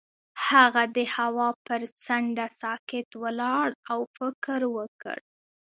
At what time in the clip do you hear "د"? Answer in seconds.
0.95-0.97